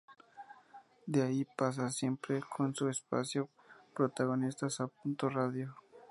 De 1.05 1.21
ahí 1.21 1.45
pasa, 1.55 1.91
siempre 1.91 2.39
con 2.41 2.73
su 2.73 2.89
espacio 2.89 3.49
"Protagonistas" 3.93 4.81
a 4.81 4.87
Punto 4.87 5.29
Radio. 5.29 5.75